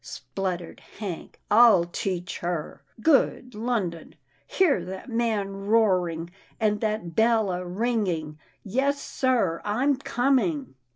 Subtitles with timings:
[0.03, 4.15] spluttered Hank, "I'll teach her— Good London!
[4.47, 10.73] hear that man roaring, and that bell a ringing— Yes sir, I'm coming."